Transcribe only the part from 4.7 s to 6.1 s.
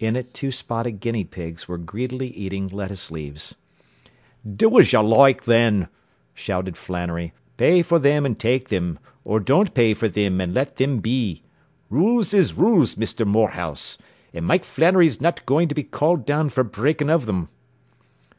as you loike, then!”